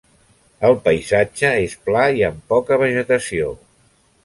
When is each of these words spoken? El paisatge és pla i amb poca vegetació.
El 0.69 0.77
paisatge 0.87 1.51
és 1.67 1.77
pla 1.89 2.07
i 2.21 2.27
amb 2.31 2.41
poca 2.55 2.81
vegetació. 2.87 3.55